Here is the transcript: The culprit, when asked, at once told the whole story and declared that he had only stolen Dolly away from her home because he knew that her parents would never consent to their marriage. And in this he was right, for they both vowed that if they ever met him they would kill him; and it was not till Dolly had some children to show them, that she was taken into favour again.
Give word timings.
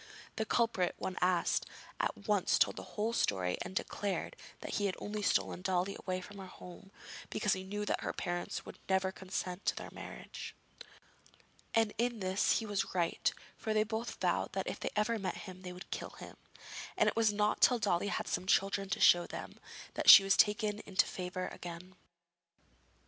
The 0.37 0.45
culprit, 0.47 0.95
when 0.97 1.15
asked, 1.21 1.67
at 1.99 2.27
once 2.27 2.57
told 2.57 2.75
the 2.75 2.81
whole 2.97 3.13
story 3.13 3.59
and 3.61 3.75
declared 3.75 4.35
that 4.61 4.73
he 4.77 4.87
had 4.87 4.95
only 4.97 5.21
stolen 5.21 5.61
Dolly 5.61 5.95
away 5.99 6.21
from 6.21 6.39
her 6.39 6.47
home 6.47 6.89
because 7.29 7.53
he 7.53 7.63
knew 7.63 7.85
that 7.85 8.01
her 8.01 8.11
parents 8.11 8.65
would 8.65 8.79
never 8.89 9.11
consent 9.11 9.63
to 9.67 9.75
their 9.75 9.91
marriage. 9.91 10.55
And 11.75 11.93
in 11.99 12.19
this 12.19 12.57
he 12.57 12.65
was 12.65 12.95
right, 12.95 13.31
for 13.55 13.75
they 13.75 13.83
both 13.83 14.19
vowed 14.19 14.53
that 14.53 14.65
if 14.65 14.79
they 14.79 14.89
ever 14.95 15.19
met 15.19 15.37
him 15.45 15.61
they 15.61 15.71
would 15.71 15.91
kill 15.91 16.09
him; 16.17 16.35
and 16.97 17.07
it 17.07 17.15
was 17.15 17.31
not 17.31 17.61
till 17.61 17.77
Dolly 17.77 18.07
had 18.07 18.27
some 18.27 18.47
children 18.47 18.89
to 18.89 18.99
show 18.99 19.27
them, 19.27 19.59
that 19.93 20.09
she 20.09 20.23
was 20.23 20.35
taken 20.35 20.79
into 20.87 21.05
favour 21.05 21.47
again. 21.49 21.93